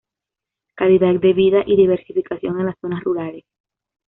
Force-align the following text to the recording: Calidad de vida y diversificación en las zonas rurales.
Calidad 0.73 1.13
de 1.19 1.33
vida 1.33 1.61
y 1.67 1.75
diversificación 1.75 2.59
en 2.59 2.65
las 2.65 2.79
zonas 2.81 3.03
rurales. 3.03 3.43